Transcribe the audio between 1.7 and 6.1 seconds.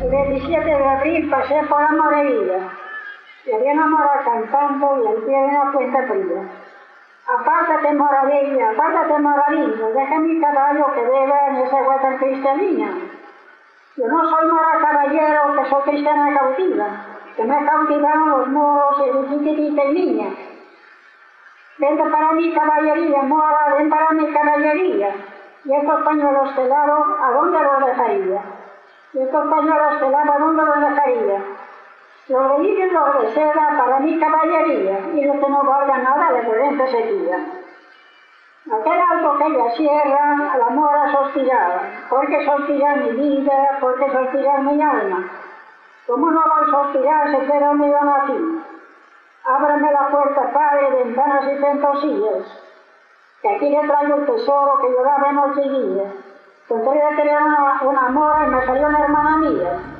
Amoreira. Me había enamorado cantando y al pie de una puerta